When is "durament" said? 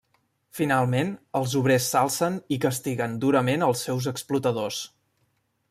3.27-3.67